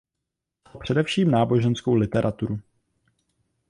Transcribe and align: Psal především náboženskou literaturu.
Psal 0.69 0.79
především 0.81 1.31
náboženskou 1.31 1.93
literaturu. 1.93 2.59